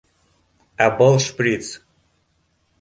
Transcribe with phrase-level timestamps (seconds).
[0.85, 1.71] Ә был шприц